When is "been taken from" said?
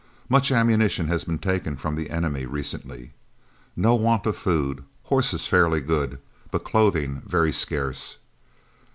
1.23-1.93